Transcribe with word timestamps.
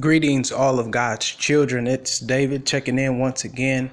Greetings, 0.00 0.52
all 0.52 0.78
of 0.78 0.90
God's 0.90 1.26
children. 1.26 1.86
It's 1.86 2.18
David 2.20 2.66
checking 2.66 2.98
in 2.98 3.18
once 3.18 3.44
again, 3.44 3.90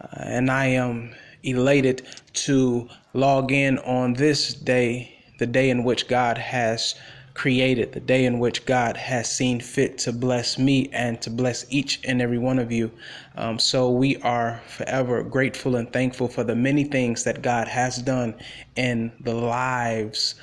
uh, 0.00 0.06
and 0.18 0.50
I 0.50 0.66
am 0.66 1.14
elated 1.42 2.02
to 2.34 2.88
log 3.14 3.52
in 3.52 3.78
on 3.78 4.14
this 4.14 4.54
day, 4.54 5.16
the 5.38 5.46
day 5.46 5.70
in 5.70 5.84
which 5.84 6.08
God 6.08 6.38
has 6.38 6.94
created, 7.34 7.92
the 7.92 8.00
day 8.00 8.24
in 8.24 8.38
which 8.38 8.66
God 8.66 8.96
has 8.96 9.30
seen 9.30 9.60
fit 9.60 9.98
to 9.98 10.12
bless 10.12 10.58
me 10.58 10.90
and 10.92 11.20
to 11.22 11.30
bless 11.30 11.64
each 11.70 12.00
and 12.04 12.20
every 12.20 12.38
one 12.38 12.58
of 12.58 12.70
you. 12.70 12.90
Um, 13.36 13.58
so 13.58 13.90
we 13.90 14.16
are 14.18 14.60
forever 14.68 15.22
grateful 15.22 15.76
and 15.76 15.92
thankful 15.92 16.28
for 16.28 16.44
the 16.44 16.54
many 16.54 16.84
things 16.84 17.24
that 17.24 17.42
God 17.42 17.68
has 17.68 17.98
done 17.98 18.34
in 18.76 19.12
the 19.20 19.34
lives 19.34 20.34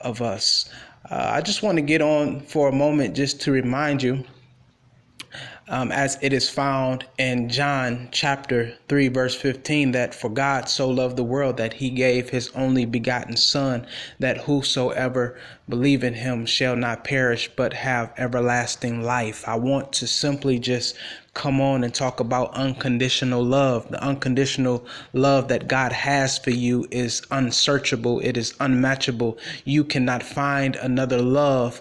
of 0.00 0.22
us. 0.22 0.70
Uh, 1.10 1.32
I 1.34 1.40
just 1.40 1.64
want 1.64 1.76
to 1.76 1.82
get 1.82 2.02
on 2.02 2.40
for 2.40 2.68
a 2.68 2.72
moment 2.72 3.16
just 3.16 3.40
to 3.40 3.50
remind 3.50 4.00
you, 4.00 4.24
um, 5.66 5.90
as 5.90 6.16
it 6.22 6.32
is 6.32 6.48
found 6.48 7.04
in 7.18 7.48
John 7.48 8.08
chapter 8.12 8.74
3, 8.88 9.08
verse 9.08 9.34
15, 9.34 9.90
that 9.90 10.14
for 10.14 10.30
God 10.30 10.68
so 10.68 10.88
loved 10.88 11.16
the 11.16 11.24
world 11.24 11.56
that 11.56 11.72
he 11.72 11.90
gave 11.90 12.30
his 12.30 12.50
only 12.54 12.84
begotten 12.84 13.36
Son, 13.36 13.88
that 14.20 14.38
whosoever 14.38 15.36
believe 15.68 16.04
in 16.04 16.14
him 16.14 16.46
shall 16.46 16.76
not 16.76 17.02
perish 17.02 17.50
but 17.56 17.72
have 17.72 18.12
everlasting 18.16 19.02
life. 19.02 19.42
I 19.48 19.56
want 19.56 19.92
to 19.94 20.06
simply 20.06 20.60
just 20.60 20.96
come 21.34 21.60
on 21.60 21.84
and 21.84 21.94
talk 21.94 22.18
about 22.20 22.52
unconditional 22.54 23.42
love. 23.42 23.88
The 23.90 24.02
unconditional 24.02 24.84
love 25.12 25.48
that 25.48 25.68
God 25.68 25.92
has 25.92 26.38
for 26.38 26.50
you 26.50 26.86
is 26.90 27.22
unsearchable, 27.30 28.20
it 28.20 28.36
is 28.36 28.54
unmatchable. 28.58 29.38
You 29.64 29.84
cannot 29.84 30.22
find 30.22 30.76
another 30.76 31.22
love 31.22 31.80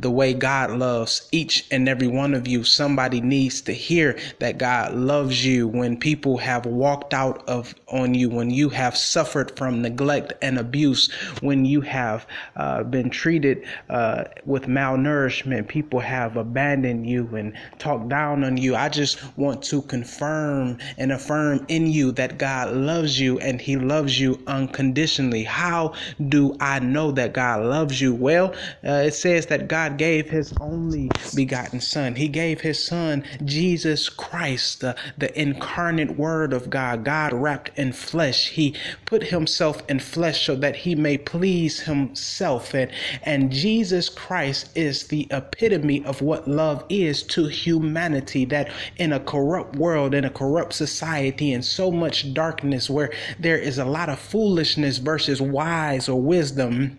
the 0.00 0.10
way 0.10 0.32
God 0.34 0.70
loves 0.70 1.28
each 1.30 1.66
and 1.70 1.88
every 1.88 2.08
one 2.08 2.34
of 2.34 2.48
you. 2.48 2.64
Somebody 2.64 3.20
needs 3.20 3.60
to 3.62 3.72
hear 3.72 4.18
that 4.38 4.58
God 4.58 4.94
loves 4.94 5.44
you 5.44 5.68
when 5.68 5.98
people 5.98 6.38
have 6.38 6.64
walked 6.66 7.12
out 7.12 7.46
of 7.48 7.74
on 7.88 8.14
you, 8.14 8.30
when 8.30 8.50
you 8.50 8.68
have 8.70 8.96
suffered 8.96 9.56
from 9.56 9.82
neglect 9.82 10.32
and 10.42 10.58
abuse, 10.58 11.12
when 11.40 11.64
you 11.64 11.82
have 11.82 12.26
uh, 12.56 12.82
been 12.82 13.10
treated 13.10 13.64
uh, 13.90 14.24
with 14.44 14.64
malnourishment. 14.64 15.68
People 15.68 16.00
have 16.00 16.36
abandoned 16.36 17.08
you 17.08 17.28
and 17.36 17.52
talked 17.78 18.08
down 18.08 18.42
on 18.42 18.56
you. 18.56 18.74
I 18.74 18.85
just 18.88 19.18
want 19.36 19.62
to 19.64 19.82
confirm 19.82 20.78
and 20.98 21.12
affirm 21.12 21.64
in 21.68 21.86
you 21.86 22.12
that 22.12 22.38
God 22.38 22.74
loves 22.74 23.18
you 23.18 23.38
and 23.40 23.60
He 23.60 23.76
loves 23.76 24.18
you 24.18 24.40
unconditionally. 24.46 25.44
How 25.44 25.94
do 26.28 26.56
I 26.60 26.78
know 26.78 27.10
that 27.12 27.32
God 27.32 27.64
loves 27.64 28.00
you? 28.00 28.14
Well, 28.14 28.54
uh, 28.84 29.04
it 29.06 29.14
says 29.14 29.46
that 29.46 29.68
God 29.68 29.98
gave 29.98 30.30
His 30.30 30.52
only 30.60 31.10
begotten 31.34 31.80
Son. 31.80 32.14
He 32.14 32.28
gave 32.28 32.60
His 32.60 32.82
Son, 32.82 33.24
Jesus 33.44 34.08
Christ, 34.08 34.80
the, 34.80 34.96
the 35.18 35.38
incarnate 35.40 36.16
Word 36.16 36.52
of 36.52 36.70
God, 36.70 37.04
God 37.04 37.32
wrapped 37.32 37.76
in 37.76 37.92
flesh. 37.92 38.50
He 38.50 38.74
put 39.04 39.24
Himself 39.24 39.82
in 39.88 40.00
flesh 40.00 40.46
so 40.46 40.56
that 40.56 40.76
He 40.76 40.94
may 40.94 41.18
please 41.18 41.80
Himself 41.80 42.74
and, 42.74 42.90
and 43.22 43.50
Jesus 43.50 44.08
Christ 44.08 44.70
is 44.76 45.08
the 45.08 45.26
epitome 45.30 46.04
of 46.04 46.22
what 46.22 46.48
love 46.48 46.84
is 46.88 47.22
to 47.24 47.46
humanity. 47.46 48.44
That 48.44 48.70
in 48.96 49.12
a 49.12 49.20
corrupt 49.20 49.76
world, 49.76 50.14
in 50.14 50.24
a 50.24 50.30
corrupt 50.30 50.72
society, 50.72 51.52
in 51.52 51.62
so 51.62 51.90
much 51.90 52.32
darkness 52.34 52.90
where 52.90 53.12
there 53.38 53.58
is 53.58 53.78
a 53.78 53.84
lot 53.84 54.08
of 54.08 54.18
foolishness 54.18 54.98
versus 54.98 55.40
wise 55.40 56.08
or 56.08 56.20
wisdom, 56.20 56.98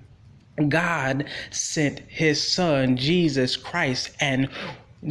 God 0.70 1.26
sent 1.52 2.00
his 2.08 2.46
son, 2.46 2.98
Jesus 2.98 3.56
Christ, 3.56 4.12
and 4.20 4.50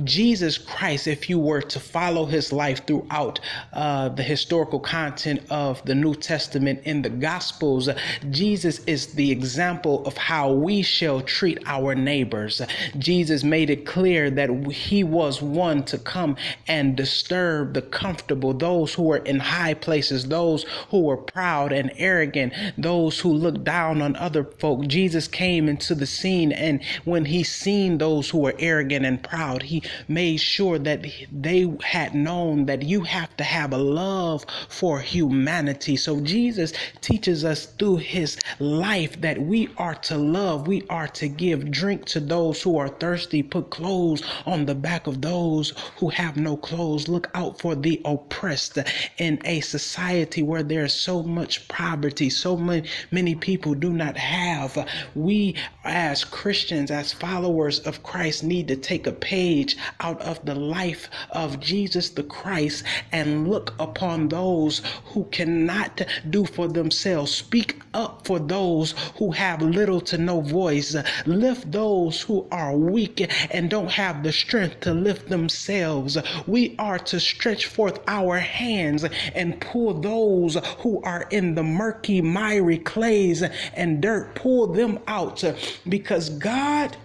Jesus 0.03 0.59
Christ, 0.59 1.07
if 1.07 1.31
you 1.31 1.39
were 1.39 1.63
to 1.63 1.79
follow 1.79 2.27
his 2.27 2.53
life 2.53 2.85
throughout 2.89 3.39
uh, 3.73 4.09
the 4.09 4.23
historical 4.23 4.81
content 4.81 5.43
of 5.49 5.83
the 5.85 5.95
New 5.95 6.17
Testament 6.17 6.81
in 6.83 7.03
the 7.03 7.09
Gospels, 7.09 7.89
Jesus 8.31 8.81
is 8.87 9.15
the 9.15 9.31
example 9.31 10.05
of 10.05 10.17
how 10.17 10.51
we 10.51 10.83
shall 10.83 11.21
treat 11.21 11.63
our 11.67 11.95
neighbors. 11.95 12.61
Jesus 12.99 13.45
made 13.45 13.71
it 13.71 13.87
clear 13.87 14.29
that 14.29 14.51
he 14.73 15.05
was 15.05 15.41
one 15.41 15.85
to 15.85 15.99
come 15.99 16.37
and 16.67 16.97
disturb 16.97 17.75
the 17.75 17.83
comfortable, 17.83 18.53
those 18.53 18.93
who 18.93 19.05
were 19.05 19.19
in 19.19 19.39
high 19.39 19.75
places, 19.75 20.27
those 20.27 20.65
who 20.91 21.03
were 21.03 21.17
proud 21.17 21.71
and 21.71 21.93
arrogant, 21.97 22.53
those 22.77 23.21
who 23.21 23.33
looked 23.33 23.63
down 23.63 24.03
on 24.03 24.17
other 24.17 24.43
folk. 24.43 24.85
Jesus 24.89 25.29
came 25.29 25.69
into 25.69 25.95
the 25.95 26.07
scene, 26.07 26.51
and 26.51 26.83
when 27.05 27.27
he 27.27 27.45
seen 27.45 27.99
those 27.99 28.29
who 28.31 28.39
were 28.39 28.55
arrogant 28.59 29.07
and 29.07 29.23
proud, 29.23 29.63
he 29.63 29.76
made 30.09 30.39
sure 30.39 30.79
that 30.79 31.05
they 31.33 31.73
had 31.83 32.15
known 32.15 32.67
that 32.67 32.83
you 32.83 33.03
have 33.03 33.37
to 33.37 33.45
have 33.45 33.73
a 33.73 33.79
love 33.79 34.45
for 34.69 35.01
humanity. 35.01 35.97
So 35.97 36.21
Jesus 36.21 36.73
teaches 37.01 37.45
us 37.45 37.67
through 37.67 37.97
his 37.97 38.39
life 38.59 39.21
that 39.21 39.41
we 39.41 39.69
are 39.77 39.95
to 39.95 40.17
love, 40.17 40.67
we 40.67 40.83
are 40.89 41.09
to 41.09 41.29
give 41.29 41.71
drink 41.71 42.05
to 42.07 42.21
those 42.21 42.63
who 42.63 42.79
are 42.79 42.89
thirsty, 42.89 43.43
put 43.43 43.71
clothes 43.71 44.23
on 44.47 44.67
the 44.67 44.75
back 44.75 45.07
of 45.07 45.23
those 45.23 45.73
who 45.99 46.09
have 46.11 46.37
no 46.37 46.57
clothes, 46.57 47.09
look 47.09 47.31
out 47.35 47.61
for 47.61 47.75
the 47.75 48.01
oppressed 48.05 48.79
in 49.19 49.41
a 49.45 49.61
society 49.61 50.43
where 50.43 50.63
there's 50.63 50.95
so 50.95 51.23
much 51.23 51.67
poverty, 51.69 52.31
so 52.31 52.57
many, 52.57 52.89
many 53.11 53.35
people 53.35 53.75
do 53.75 53.93
not 53.93 54.17
have. 54.17 54.89
We 55.15 55.57
as 55.85 56.25
Christians, 56.25 56.91
as 56.91 57.13
followers 57.13 57.81
of 57.81 58.03
Christ, 58.03 58.45
need 58.45 58.69
to 58.69 58.77
take 58.77 59.07
a 59.07 59.13
page 59.13 59.66
out 60.01 60.21
of 60.23 60.45
the 60.45 60.55
life 60.55 61.09
of 61.31 61.59
Jesus 61.61 62.11
the 62.11 62.23
Christ 62.23 62.85
and 63.13 63.49
look 63.49 63.75
upon 63.79 64.29
those 64.29 64.83
who 65.07 65.25
cannot 65.25 66.03
do 66.31 66.45
for 66.45 66.69
themselves. 66.69 67.33
Speak 67.33 67.81
up 67.95 68.27
for 68.27 68.39
those 68.39 68.95
who 69.17 69.33
have 69.33 69.63
little 69.63 70.01
to 70.03 70.19
no 70.19 70.41
voice. 70.41 70.95
Lift 71.25 71.73
those 71.73 72.21
who 72.23 72.47
are 72.51 72.77
weak 72.77 73.29
and 73.51 73.71
don't 73.71 73.91
have 73.91 74.23
the 74.23 74.33
strength 74.33 74.81
to 74.81 74.93
lift 74.93 75.29
themselves. 75.29 76.19
We 76.47 76.77
are 76.79 76.99
to 76.99 77.19
stretch 77.19 77.67
forth 77.67 78.01
our 78.07 78.39
hands 78.39 79.05
and 79.35 79.61
pull 79.61 79.95
those 79.95 80.57
who 80.79 81.03
are 81.03 81.27
in 81.31 81.55
the 81.55 81.63
murky, 81.63 82.21
miry 82.21 82.79
clays 82.79 83.43
and 83.75 84.01
dirt, 84.01 84.35
pull 84.35 84.67
them 84.69 84.99
out 85.07 85.43
because 85.89 86.31
God 86.31 86.97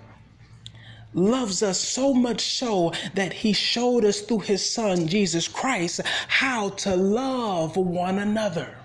loves 1.14 1.64
us 1.64 1.80
so 1.80 2.14
much 2.14 2.42
so 2.42 2.92
that 3.16 3.34
he 3.34 3.54
showed 3.54 4.06
us 4.06 4.22
through 4.22 4.40
his 4.40 4.68
son 4.68 5.08
Jesus 5.08 5.48
Christ 5.48 6.02
how 6.28 6.70
to 6.70 6.96
love 6.96 7.78
one 7.78 8.20
another. 8.20 8.81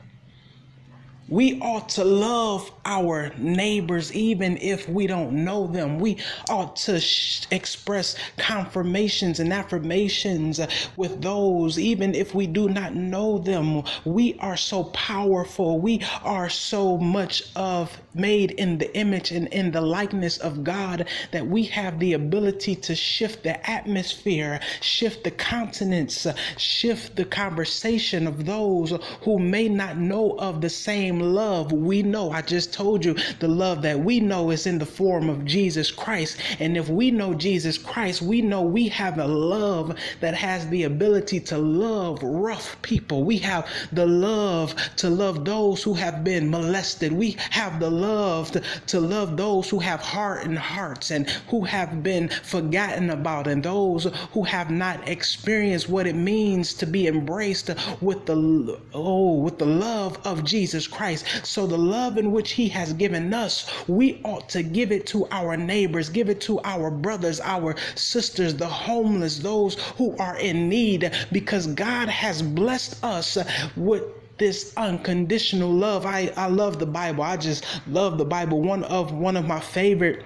We 1.28 1.60
ought 1.60 1.88
to 1.90 2.04
love 2.04 2.70
our 2.84 3.32
neighbors 3.38 4.12
even 4.14 4.58
if 4.58 4.88
we 4.88 5.06
don't 5.08 5.44
know 5.44 5.66
them. 5.66 5.98
We 5.98 6.18
ought 6.48 6.76
to 6.76 7.00
sh- 7.00 7.46
express 7.50 8.14
confirmations 8.38 9.40
and 9.40 9.52
affirmations 9.52 10.60
with 10.96 11.22
those 11.22 11.78
even 11.78 12.14
if 12.14 12.34
we 12.34 12.46
do 12.46 12.68
not 12.68 12.94
know 12.94 13.38
them. 13.38 13.82
We 14.04 14.36
are 14.40 14.56
so 14.56 14.84
powerful. 14.84 15.80
We 15.80 16.02
are 16.22 16.48
so 16.48 16.98
much 16.98 17.42
of 17.56 17.98
made 18.14 18.52
in 18.52 18.78
the 18.78 18.94
image 18.96 19.30
and 19.32 19.48
in 19.48 19.70
the 19.72 19.80
likeness 19.80 20.38
of 20.38 20.64
God 20.64 21.08
that 21.32 21.46
we 21.46 21.64
have 21.64 21.98
the 21.98 22.14
ability 22.14 22.74
to 22.76 22.94
shift 22.94 23.42
the 23.42 23.68
atmosphere, 23.70 24.60
shift 24.80 25.24
the 25.24 25.30
continents, 25.30 26.26
shift 26.56 27.16
the 27.16 27.24
conversation 27.24 28.26
of 28.26 28.46
those 28.46 28.92
who 29.22 29.38
may 29.38 29.68
not 29.68 29.98
know 29.98 30.36
of 30.38 30.60
the 30.60 30.70
same 30.70 31.15
same 31.16 31.34
love 31.34 31.72
we 31.72 32.02
know. 32.02 32.30
I 32.30 32.42
just 32.42 32.72
told 32.72 33.04
you 33.04 33.16
the 33.40 33.48
love 33.48 33.82
that 33.82 33.98
we 33.98 34.20
know 34.20 34.50
is 34.50 34.66
in 34.66 34.78
the 34.78 34.86
form 34.86 35.30
of 35.30 35.44
Jesus 35.44 35.90
Christ. 35.90 36.38
And 36.60 36.76
if 36.76 36.88
we 36.88 37.10
know 37.10 37.34
Jesus 37.34 37.78
Christ, 37.78 38.22
we 38.22 38.42
know 38.42 38.62
we 38.62 38.88
have 38.88 39.18
a 39.18 39.26
love 39.26 39.96
that 40.20 40.34
has 40.34 40.68
the 40.68 40.84
ability 40.84 41.40
to 41.40 41.58
love 41.58 42.22
rough 42.22 42.80
people. 42.82 43.24
We 43.24 43.38
have 43.38 43.66
the 43.92 44.06
love 44.06 44.74
to 44.96 45.08
love 45.08 45.44
those 45.44 45.82
who 45.82 45.94
have 45.94 46.22
been 46.24 46.50
molested. 46.50 47.12
We 47.12 47.36
have 47.50 47.80
the 47.80 47.90
love 47.90 48.50
to, 48.52 48.62
to 48.88 49.00
love 49.00 49.36
those 49.36 49.70
who 49.70 49.78
have 49.78 50.00
hardened 50.00 50.58
hearts 50.58 51.10
and 51.10 51.28
who 51.48 51.64
have 51.64 52.02
been 52.02 52.28
forgotten 52.28 53.10
about 53.10 53.46
and 53.46 53.62
those 53.62 54.04
who 54.32 54.42
have 54.42 54.70
not 54.70 55.08
experienced 55.08 55.88
what 55.88 56.06
it 56.06 56.16
means 56.16 56.74
to 56.74 56.86
be 56.86 57.06
embraced 57.06 57.70
with 58.00 58.26
the 58.26 58.78
oh 58.92 59.34
with 59.36 59.58
the 59.58 59.66
love 59.66 60.18
of 60.26 60.44
Jesus 60.44 60.86
Christ. 60.86 61.05
Christ. 61.06 61.46
So 61.46 61.68
the 61.68 61.78
love 61.78 62.18
in 62.18 62.32
which 62.32 62.50
he 62.50 62.68
has 62.70 62.92
given 62.92 63.32
us, 63.32 63.70
we 63.86 64.20
ought 64.24 64.48
to 64.48 64.64
give 64.64 64.90
it 64.90 65.06
to 65.08 65.28
our 65.30 65.56
neighbors, 65.56 66.08
give 66.08 66.28
it 66.28 66.40
to 66.42 66.60
our 66.64 66.90
brothers, 66.90 67.40
our 67.40 67.76
sisters, 67.94 68.56
the 68.56 68.66
homeless, 68.66 69.38
those 69.38 69.74
who 69.98 70.16
are 70.18 70.36
in 70.38 70.68
need, 70.68 71.12
because 71.30 71.68
God 71.68 72.08
has 72.08 72.42
blessed 72.42 73.04
us 73.04 73.38
with 73.76 74.02
this 74.38 74.72
unconditional 74.76 75.70
love. 75.70 76.04
I, 76.06 76.32
I 76.36 76.48
love 76.48 76.80
the 76.80 76.86
Bible. 76.86 77.22
I 77.22 77.36
just 77.36 77.64
love 77.86 78.18
the 78.18 78.24
Bible. 78.24 78.60
One 78.60 78.82
of 78.84 79.12
one 79.12 79.36
of 79.36 79.46
my 79.46 79.60
favorite 79.60 80.24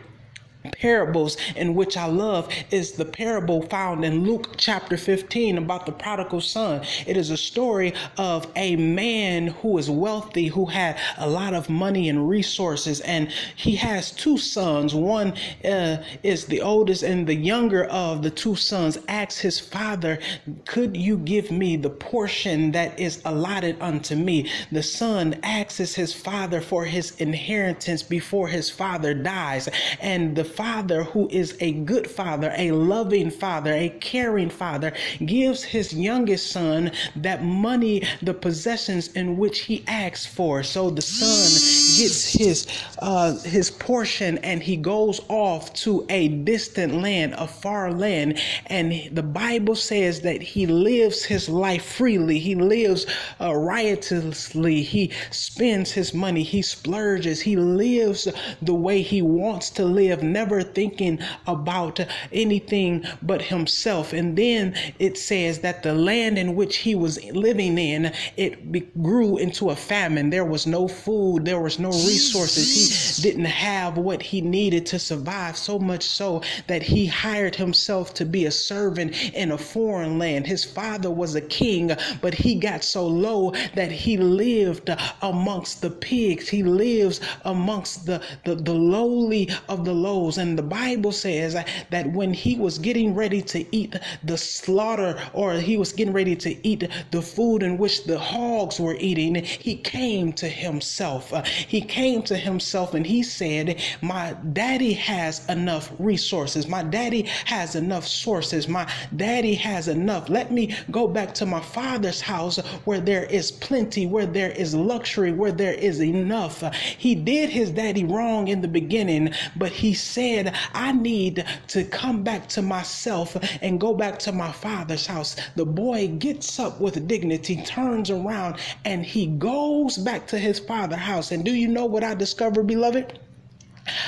parables 0.72 1.36
in 1.56 1.74
which 1.74 1.96
I 1.96 2.06
love 2.06 2.52
is 2.70 2.92
the 2.92 3.04
parable 3.04 3.62
found 3.62 4.04
in 4.04 4.24
Luke 4.24 4.54
chapter 4.56 4.96
15 4.96 5.58
about 5.58 5.86
the 5.86 5.92
prodigal 5.92 6.40
son. 6.40 6.82
It 7.06 7.16
is 7.16 7.30
a 7.30 7.36
story 7.36 7.94
of 8.18 8.46
a 8.56 8.76
man 8.76 9.48
who 9.48 9.78
is 9.78 9.90
wealthy, 9.90 10.48
who 10.48 10.66
had 10.66 10.98
a 11.18 11.28
lot 11.28 11.54
of 11.54 11.70
money 11.70 12.08
and 12.08 12.28
resources, 12.28 13.00
and 13.00 13.30
he 13.56 13.76
has 13.76 14.10
two 14.10 14.36
sons. 14.36 14.94
One 14.94 15.34
uh, 15.64 16.02
is 16.22 16.46
the 16.46 16.60
oldest, 16.60 17.02
and 17.02 17.26
the 17.26 17.34
younger 17.34 17.84
of 17.84 18.22
the 18.22 18.30
two 18.30 18.54
sons 18.54 18.98
asks 19.08 19.38
his 19.38 19.58
father, 19.58 20.18
Could 20.66 20.96
you 20.96 21.16
give 21.18 21.50
me 21.50 21.76
the 21.76 21.90
portion 21.90 22.72
that 22.72 22.98
is 22.98 23.22
allotted 23.24 23.80
unto 23.80 24.14
me? 24.14 24.50
The 24.72 24.82
son 24.82 25.38
asks 25.42 25.94
his 25.94 26.12
father 26.12 26.60
for 26.60 26.84
his 26.84 27.12
inheritance 27.20 28.02
before 28.02 28.48
his 28.48 28.68
father 28.70 29.14
dies, 29.14 29.68
and 30.00 30.36
the 30.36 30.49
father, 30.50 31.04
who 31.04 31.28
is 31.30 31.56
a 31.60 31.72
good 31.72 32.10
father, 32.10 32.52
a 32.56 32.72
loving 32.72 33.30
father, 33.30 33.72
a 33.72 33.88
caring 34.00 34.50
father, 34.50 34.92
gives 35.24 35.62
his 35.62 35.92
youngest 35.92 36.50
son 36.50 36.92
that 37.16 37.44
money, 37.44 38.02
the 38.22 38.34
possessions 38.34 39.08
in 39.14 39.36
which 39.36 39.60
he 39.60 39.84
asks 39.86 40.26
for. 40.26 40.62
So 40.62 40.90
the 40.90 41.02
son 41.02 41.79
gets 41.98 42.32
his 42.32 42.66
uh, 43.00 43.34
his 43.40 43.70
portion 43.70 44.38
and 44.38 44.62
he 44.62 44.76
goes 44.76 45.20
off 45.28 45.72
to 45.72 46.06
a 46.08 46.28
distant 46.28 46.94
land, 46.94 47.34
a 47.36 47.46
far 47.46 47.92
land, 47.92 48.38
and 48.66 49.08
the 49.12 49.22
Bible 49.22 49.74
says 49.74 50.20
that 50.20 50.42
he 50.42 50.66
lives 50.66 51.24
his 51.24 51.48
life 51.48 51.84
freely. 51.84 52.38
He 52.38 52.54
lives 52.54 53.06
uh, 53.40 53.54
riotously. 53.54 54.82
He 54.82 55.12
spends 55.30 55.92
his 55.92 56.14
money. 56.14 56.42
He 56.42 56.62
splurges. 56.62 57.40
He 57.40 57.56
lives 57.56 58.28
the 58.62 58.74
way 58.74 59.02
he 59.02 59.22
wants 59.22 59.70
to 59.70 59.84
live, 59.84 60.22
never 60.22 60.62
thinking 60.62 61.18
about 61.46 62.00
anything 62.32 63.04
but 63.22 63.42
himself. 63.42 64.12
And 64.12 64.36
then 64.36 64.74
it 64.98 65.18
says 65.18 65.60
that 65.60 65.82
the 65.82 65.94
land 65.94 66.38
in 66.38 66.54
which 66.54 66.76
he 66.78 66.94
was 66.94 67.22
living 67.32 67.78
in, 67.78 68.12
it 68.36 69.02
grew 69.02 69.38
into 69.38 69.70
a 69.70 69.76
famine. 69.76 70.30
There 70.30 70.44
was 70.44 70.66
no 70.66 70.88
food, 70.88 71.44
there 71.44 71.60
was 71.60 71.78
no 71.80 71.90
resources. 71.90 73.16
He 73.16 73.22
didn't 73.22 73.46
have 73.46 73.96
what 73.96 74.22
he 74.22 74.40
needed 74.40 74.86
to 74.86 74.98
survive, 74.98 75.56
so 75.56 75.78
much 75.78 76.04
so 76.04 76.42
that 76.66 76.82
he 76.82 77.06
hired 77.06 77.56
himself 77.56 78.14
to 78.14 78.24
be 78.24 78.46
a 78.46 78.50
servant 78.50 79.14
in 79.34 79.52
a 79.52 79.58
foreign 79.58 80.18
land. 80.18 80.46
His 80.46 80.64
father 80.64 81.10
was 81.10 81.34
a 81.34 81.40
king, 81.40 81.90
but 82.20 82.34
he 82.34 82.54
got 82.54 82.84
so 82.84 83.06
low 83.06 83.52
that 83.74 83.90
he 83.90 84.16
lived 84.16 84.90
amongst 85.22 85.82
the 85.82 85.90
pigs. 85.90 86.48
He 86.48 86.62
lives 86.62 87.20
amongst 87.44 88.06
the, 88.06 88.22
the, 88.44 88.54
the 88.54 88.74
lowly 88.74 89.50
of 89.68 89.84
the 89.84 89.92
lows. 89.94 90.38
And 90.38 90.58
the 90.58 90.62
Bible 90.62 91.12
says 91.12 91.54
that 91.90 92.12
when 92.12 92.32
he 92.32 92.56
was 92.56 92.78
getting 92.78 93.14
ready 93.14 93.42
to 93.42 93.64
eat 93.74 93.96
the 94.22 94.38
slaughter 94.38 95.20
or 95.32 95.54
he 95.54 95.76
was 95.76 95.92
getting 95.92 96.14
ready 96.14 96.36
to 96.36 96.66
eat 96.66 96.88
the 97.10 97.22
food 97.22 97.62
in 97.62 97.78
which 97.78 98.04
the 98.04 98.18
hogs 98.18 98.78
were 98.80 98.96
eating, 98.98 99.34
he 99.34 99.76
came 99.76 100.32
to 100.34 100.48
himself. 100.48 101.32
He 101.70 101.80
came 101.82 102.22
to 102.22 102.36
himself 102.36 102.94
and 102.94 103.06
he 103.06 103.22
said, 103.22 103.80
My 104.02 104.34
daddy 104.52 104.94
has 104.94 105.48
enough 105.48 105.92
resources. 106.00 106.66
My 106.66 106.82
daddy 106.82 107.22
has 107.44 107.76
enough 107.76 108.08
sources. 108.08 108.66
My 108.66 108.90
daddy 109.14 109.54
has 109.54 109.86
enough. 109.86 110.28
Let 110.28 110.50
me 110.50 110.74
go 110.90 111.06
back 111.06 111.32
to 111.34 111.46
my 111.46 111.60
father's 111.60 112.20
house 112.20 112.56
where 112.86 113.00
there 113.00 113.22
is 113.22 113.52
plenty, 113.52 114.04
where 114.04 114.26
there 114.26 114.50
is 114.50 114.74
luxury, 114.74 115.30
where 115.30 115.52
there 115.52 115.74
is 115.74 116.02
enough. 116.02 116.64
He 116.74 117.14
did 117.14 117.50
his 117.50 117.70
daddy 117.70 118.02
wrong 118.02 118.48
in 118.48 118.62
the 118.62 118.66
beginning, 118.80 119.32
but 119.54 119.70
he 119.70 119.94
said, 119.94 120.52
I 120.74 120.90
need 120.90 121.44
to 121.68 121.84
come 121.84 122.24
back 122.24 122.48
to 122.48 122.62
myself 122.62 123.36
and 123.62 123.78
go 123.80 123.94
back 123.94 124.18
to 124.20 124.32
my 124.32 124.50
father's 124.50 125.06
house. 125.06 125.36
The 125.54 125.66
boy 125.66 126.08
gets 126.08 126.58
up 126.58 126.80
with 126.80 127.06
dignity, 127.06 127.62
turns 127.62 128.10
around, 128.10 128.56
and 128.84 129.06
he 129.06 129.26
goes 129.26 129.98
back 129.98 130.26
to 130.26 130.36
his 130.36 130.58
father's 130.58 130.98
house. 130.98 131.30
And 131.30 131.44
do 131.44 131.59
you 131.59 131.59
know 131.68 131.86
what 131.86 132.04
I 132.04 132.14
discovered, 132.14 132.66
beloved? 132.66 133.18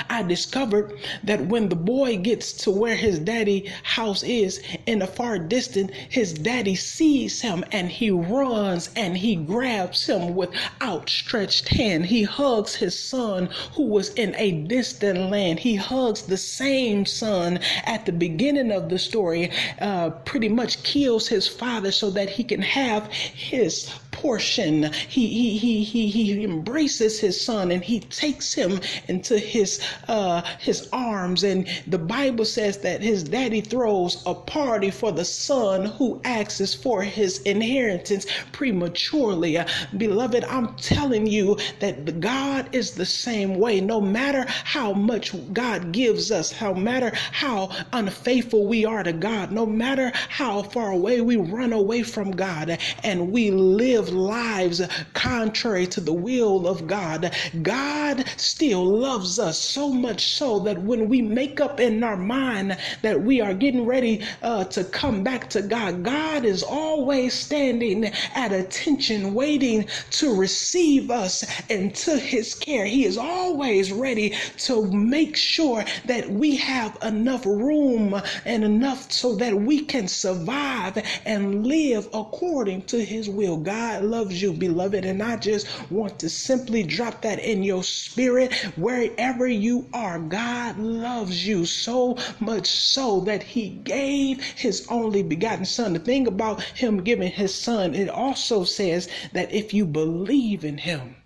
I 0.08 0.22
discovered 0.22 0.92
that 1.24 1.46
when 1.46 1.68
the 1.68 1.74
boy 1.76 2.18
gets 2.18 2.52
to 2.64 2.70
where 2.70 2.94
his 2.94 3.18
daddy 3.18 3.72
house 3.82 4.22
is 4.22 4.62
in 4.86 5.00
the 5.00 5.06
far 5.06 5.38
distance, 5.38 5.90
his 6.08 6.34
daddy 6.34 6.76
sees 6.76 7.40
him 7.40 7.64
and 7.72 7.90
he 7.90 8.10
runs 8.10 8.90
and 8.94 9.16
he 9.16 9.34
grabs 9.34 10.06
him 10.06 10.36
with 10.36 10.50
outstretched 10.80 11.68
hand. 11.68 12.06
He 12.06 12.22
hugs 12.22 12.76
his 12.76 12.96
son 12.96 13.48
who 13.72 13.84
was 13.84 14.10
in 14.10 14.34
a 14.36 14.52
distant 14.52 15.30
land. 15.30 15.58
He 15.58 15.76
hugs 15.76 16.22
the 16.22 16.36
same 16.36 17.04
son 17.04 17.58
at 17.84 18.06
the 18.06 18.12
beginning 18.12 18.70
of 18.70 18.88
the 18.88 18.98
story, 18.98 19.50
uh, 19.80 20.10
pretty 20.10 20.48
much 20.48 20.82
kills 20.84 21.26
his 21.28 21.48
father 21.48 21.90
so 21.90 22.10
that 22.10 22.30
he 22.30 22.44
can 22.44 22.62
have 22.62 23.10
his 23.10 23.90
portion. 24.22 24.84
He, 25.08 25.26
he, 25.26 25.58
he, 25.58 25.82
he, 25.82 26.08
he 26.08 26.44
embraces 26.44 27.18
his 27.18 27.44
son 27.44 27.72
and 27.72 27.82
he 27.82 27.98
takes 27.98 28.54
him 28.54 28.78
into 29.08 29.36
his, 29.36 29.82
uh, 30.06 30.42
his 30.60 30.88
arms. 30.92 31.42
And 31.42 31.68
the 31.88 31.98
Bible 31.98 32.44
says 32.44 32.78
that 32.78 33.02
his 33.02 33.24
daddy 33.24 33.60
throws 33.60 34.22
a 34.24 34.34
party 34.34 34.92
for 34.92 35.10
the 35.10 35.24
son 35.24 35.86
who 35.86 36.20
asks 36.24 36.72
for 36.72 37.02
his 37.02 37.42
inheritance 37.42 38.26
prematurely. 38.52 39.58
Uh, 39.58 39.66
beloved, 39.96 40.44
I'm 40.44 40.76
telling 40.76 41.26
you 41.26 41.58
that 41.80 42.20
God 42.20 42.68
is 42.72 42.92
the 42.92 43.06
same 43.06 43.58
way. 43.58 43.80
No 43.80 44.00
matter 44.00 44.44
how 44.48 44.92
much 44.92 45.34
God 45.52 45.90
gives 45.90 46.30
us, 46.30 46.54
no 46.60 46.74
matter 46.74 47.10
how 47.32 47.70
unfaithful 47.92 48.68
we 48.68 48.84
are 48.84 49.02
to 49.02 49.12
God, 49.12 49.50
no 49.50 49.66
matter 49.66 50.12
how 50.28 50.62
far 50.62 50.92
away 50.92 51.20
we 51.20 51.36
run 51.36 51.72
away 51.72 52.04
from 52.04 52.30
God 52.30 52.78
and 53.02 53.32
we 53.32 53.50
live 53.50 54.11
lives 54.12 54.82
contrary 55.14 55.86
to 55.88 56.00
the 56.00 56.12
will 56.12 56.66
of 56.66 56.86
God, 56.86 57.34
God 57.62 58.24
still 58.36 58.84
loves 58.84 59.38
us 59.38 59.58
so 59.58 59.90
much 59.92 60.28
so 60.32 60.58
that 60.60 60.82
when 60.82 61.08
we 61.08 61.22
make 61.22 61.60
up 61.60 61.80
in 61.80 62.02
our 62.04 62.16
mind 62.16 62.76
that 63.02 63.20
we 63.22 63.40
are 63.40 63.54
getting 63.54 63.86
ready 63.86 64.22
uh, 64.42 64.64
to 64.64 64.84
come 64.84 65.22
back 65.22 65.48
to 65.50 65.62
God, 65.62 66.02
God 66.02 66.44
is 66.44 66.62
always 66.62 67.34
standing 67.34 68.06
at 68.34 68.52
attention, 68.52 69.34
waiting 69.34 69.86
to 70.12 70.34
receive 70.34 71.10
us 71.10 71.44
into 71.70 72.16
his 72.18 72.54
care. 72.54 72.86
He 72.86 73.04
is 73.04 73.18
always 73.18 73.92
ready 73.92 74.34
to 74.58 74.90
make 74.92 75.36
sure 75.36 75.84
that 76.06 76.30
we 76.30 76.56
have 76.56 76.98
enough 77.02 77.44
room 77.46 78.20
and 78.44 78.64
enough 78.64 79.10
so 79.12 79.34
that 79.36 79.54
we 79.54 79.80
can 79.84 80.08
survive 80.08 80.98
and 81.24 81.66
live 81.66 82.08
according 82.12 82.82
to 82.82 83.04
his 83.04 83.28
will. 83.28 83.56
God 83.56 84.01
loves 84.02 84.42
you, 84.42 84.52
beloved. 84.52 85.04
And 85.04 85.22
I 85.22 85.36
just 85.36 85.66
want 85.90 86.18
to 86.20 86.28
simply 86.28 86.82
drop 86.82 87.22
that 87.22 87.38
in 87.38 87.62
your 87.62 87.82
spirit 87.82 88.52
wherever 88.76 89.46
you 89.46 89.88
are. 89.92 90.18
God 90.18 90.78
loves 90.78 91.46
you 91.46 91.64
so 91.64 92.18
much 92.40 92.66
so 92.66 93.20
that 93.20 93.42
he 93.42 93.70
gave 93.70 94.42
his 94.42 94.86
only 94.88 95.22
begotten 95.22 95.64
son. 95.64 95.94
The 95.94 95.98
thing 95.98 96.26
about 96.26 96.62
him 96.62 97.02
giving 97.02 97.30
his 97.30 97.54
son, 97.54 97.94
it 97.94 98.08
also 98.08 98.64
says 98.64 99.08
that 99.32 99.52
if 99.52 99.72
you 99.72 99.86
believe 99.86 100.64
in 100.64 100.78
him, 100.78 101.16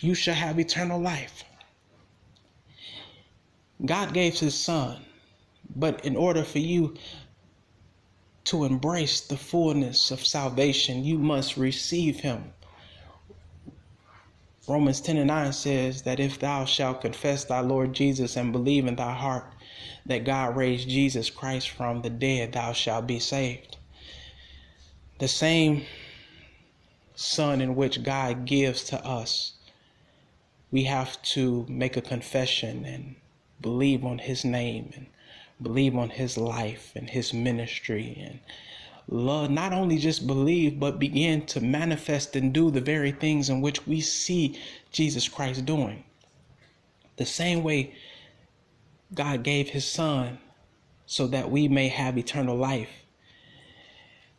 you 0.00 0.14
shall 0.14 0.34
have 0.34 0.58
eternal 0.58 1.00
life. 1.00 1.44
God 3.84 4.14
gave 4.14 4.38
his 4.38 4.54
son, 4.54 5.04
but 5.74 6.04
in 6.04 6.16
order 6.16 6.44
for 6.44 6.58
you 6.58 6.94
to 8.46 8.64
embrace 8.64 9.20
the 9.20 9.36
fullness 9.36 10.10
of 10.10 10.24
salvation, 10.24 11.04
you 11.04 11.18
must 11.18 11.56
receive 11.56 12.20
him. 12.20 12.52
Romans 14.68 15.00
10 15.00 15.16
and 15.16 15.28
9 15.28 15.52
says 15.52 16.02
that 16.02 16.18
if 16.18 16.38
thou 16.38 16.64
shalt 16.64 17.00
confess 17.00 17.44
thy 17.44 17.60
Lord 17.60 17.92
Jesus 17.92 18.36
and 18.36 18.52
believe 18.52 18.86
in 18.86 18.96
thy 18.96 19.12
heart 19.12 19.52
that 20.06 20.24
God 20.24 20.56
raised 20.56 20.88
Jesus 20.88 21.28
Christ 21.28 21.70
from 21.70 22.02
the 22.02 22.10
dead, 22.10 22.52
thou 22.52 22.72
shalt 22.72 23.06
be 23.06 23.18
saved. 23.18 23.76
The 25.18 25.28
same 25.28 25.84
Son 27.14 27.60
in 27.60 27.74
which 27.74 28.02
God 28.02 28.44
gives 28.44 28.84
to 28.84 29.04
us, 29.04 29.54
we 30.70 30.84
have 30.84 31.20
to 31.22 31.64
make 31.68 31.96
a 31.96 32.02
confession 32.02 32.84
and 32.84 33.16
believe 33.60 34.04
on 34.04 34.18
his 34.18 34.44
name 34.44 34.92
and 34.94 35.06
believe 35.62 35.96
on 35.96 36.10
his 36.10 36.36
life 36.36 36.92
and 36.94 37.10
his 37.10 37.32
ministry 37.32 38.16
and 38.20 38.40
love 39.08 39.50
not 39.50 39.72
only 39.72 39.98
just 39.98 40.26
believe 40.26 40.78
but 40.78 40.98
begin 40.98 41.44
to 41.46 41.60
manifest 41.60 42.36
and 42.36 42.52
do 42.52 42.70
the 42.70 42.80
very 42.80 43.12
things 43.12 43.48
in 43.48 43.60
which 43.60 43.86
we 43.86 44.00
see 44.00 44.58
Jesus 44.90 45.28
Christ 45.28 45.64
doing. 45.64 46.04
The 47.16 47.24
same 47.24 47.62
way 47.62 47.94
God 49.14 49.42
gave 49.42 49.70
his 49.70 49.86
son 49.86 50.38
so 51.06 51.26
that 51.28 51.50
we 51.50 51.68
may 51.68 51.88
have 51.88 52.18
eternal 52.18 52.56
life. 52.56 52.90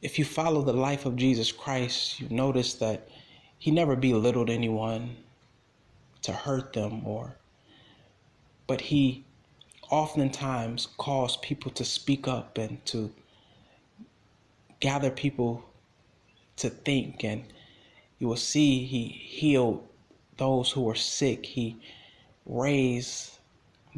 If 0.02 0.20
you 0.20 0.26
follow 0.26 0.62
the 0.62 0.74
life 0.74 1.06
of 1.06 1.16
Jesus 1.16 1.52
Christ 1.52 2.20
you 2.20 2.28
notice 2.30 2.76
that 2.76 3.08
he 3.58 3.72
never 3.72 3.96
belittled 3.96 4.50
anyone 4.50 5.18
to 6.22 6.32
hurt 6.32 6.74
them 6.74 7.08
or 7.08 7.38
but 8.68 8.82
he 8.82 9.24
oftentimes 9.90 10.88
cause 10.98 11.38
people 11.38 11.72
to 11.72 11.86
speak 11.86 12.28
up 12.28 12.58
and 12.58 12.84
to 12.86 13.12
gather 14.80 15.10
people 15.10 15.64
to 16.58 16.70
think. 16.70 17.24
And 17.24 17.46
you 18.20 18.28
will 18.28 18.36
see 18.38 18.86
he 18.86 19.08
healed 19.08 19.88
those 20.38 20.72
who 20.72 20.82
were 20.82 20.96
sick. 20.96 21.46
He 21.46 21.78
raised 22.46 23.32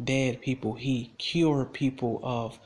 dead 0.03 0.41
people. 0.41 0.74
He 0.74 1.12
cured 1.17 1.74
people 1.74 2.19
of 2.24 2.60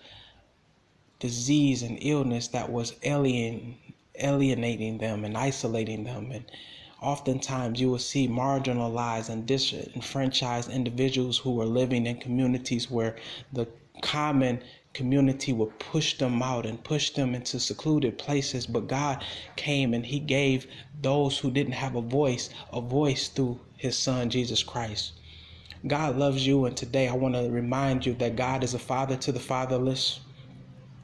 disease 1.20 1.84
and 1.84 1.98
illness 2.02 2.50
that 2.50 2.72
was 2.72 2.96
alien, 3.04 3.78
alienating 4.20 4.98
them 4.98 5.24
and 5.26 5.38
isolating 5.38 6.04
them. 6.04 6.32
And 6.32 6.46
oftentimes 7.04 7.80
you 7.80 7.90
will 7.90 8.00
see 8.00 8.28
marginalized 8.28 9.30
and 9.30 9.46
disenfranchised 9.46 10.70
individuals 10.70 11.38
who 11.38 11.60
are 11.62 11.66
living 11.66 12.08
in 12.08 12.18
communities 12.18 12.90
where 12.90 13.16
the 13.52 13.68
common 14.02 14.64
community 14.94 15.52
would 15.52 15.78
push 15.80 16.18
them 16.18 16.42
out 16.42 16.66
and 16.66 16.84
push 16.84 17.10
them 17.12 17.36
into 17.36 17.60
secluded 17.60 18.18
places. 18.18 18.66
But 18.66 18.88
God 18.88 19.24
came 19.56 19.94
and 19.94 20.06
He 20.06 20.20
gave 20.20 20.68
those 21.02 21.38
who 21.38 21.52
didn't 21.52 21.74
have 21.74 21.96
a 21.96 22.02
voice 22.02 22.50
a 22.72 22.80
voice 22.80 23.28
through 23.28 23.60
His 23.78 23.98
Son, 23.98 24.30
Jesus 24.30 24.64
Christ. 24.64 25.14
God 25.86 26.18
loves 26.18 26.48
you, 26.48 26.64
and 26.66 26.78
today 26.78 27.10
I 27.10 27.14
want 27.14 27.36
to 27.36 27.50
remind 27.50 28.06
you 28.06 28.14
that 28.16 28.38
God 28.38 28.64
is 28.64 28.74
a 28.74 28.80
father 28.80 29.18
to 29.18 29.34
the 29.34 29.40
fatherless. 29.40 30.22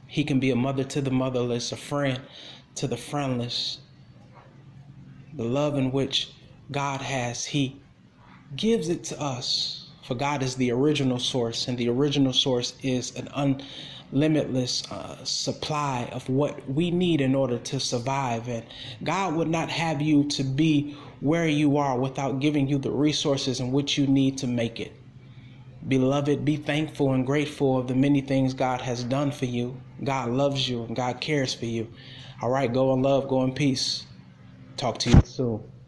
He 0.08 0.24
can 0.24 0.40
be 0.40 0.52
a 0.52 0.56
mother 0.56 0.86
to 0.86 1.02
the 1.02 1.12
motherless, 1.12 1.72
a 1.74 1.78
friend 1.78 2.22
to 2.76 2.88
the 2.88 2.96
friendless. 2.98 3.80
The 5.40 5.46
love 5.46 5.78
in 5.78 5.94
which 5.94 6.34
God 6.70 7.00
has, 7.00 7.46
He 7.46 7.80
gives 8.58 8.90
it 8.90 9.06
to 9.06 9.22
us. 9.22 9.88
For 10.04 10.14
God 10.14 10.44
is 10.44 10.58
the 10.58 10.70
original 10.74 11.18
source, 11.18 11.70
and 11.70 11.78
the 11.78 11.88
original 11.88 12.34
source 12.34 12.74
is 12.84 13.16
an 13.16 13.30
unlimitless 13.34 14.92
uh, 14.92 15.24
supply 15.24 16.10
of 16.12 16.28
what 16.28 16.70
we 16.70 16.92
need 16.92 17.22
in 17.22 17.36
order 17.36 17.58
to 17.58 17.80
survive. 17.80 18.50
And 18.50 18.66
God 19.02 19.34
would 19.36 19.48
not 19.48 19.70
have 19.70 20.02
you 20.02 20.26
to 20.26 20.44
be 20.44 20.98
where 21.22 21.48
you 21.48 21.78
are 21.78 21.98
without 21.98 22.42
giving 22.42 22.68
you 22.68 22.78
the 22.78 22.92
resources 22.92 23.62
in 23.62 23.72
which 23.72 23.98
you 23.98 24.08
need 24.08 24.38
to 24.40 24.48
make 24.48 24.82
it. 24.82 24.92
Beloved, 25.88 26.44
be 26.44 26.58
thankful 26.58 27.14
and 27.14 27.26
grateful 27.26 27.78
of 27.80 27.88
the 27.88 27.96
many 27.96 28.20
things 28.20 28.54
God 28.54 28.82
has 28.82 29.06
done 29.06 29.32
for 29.32 29.46
you. 29.46 29.80
God 30.04 30.32
loves 30.32 30.68
you 30.68 30.84
and 30.84 30.98
God 30.98 31.22
cares 31.22 31.54
for 31.54 31.66
you. 31.66 31.88
All 32.42 32.50
right, 32.50 32.74
go 32.74 32.94
in 32.94 33.02
love, 33.02 33.30
go 33.30 33.46
in 33.46 33.54
peace. 33.54 34.06
Talk 34.80 34.98
to 35.00 35.10
you 35.10 35.22
soon. 35.26 35.79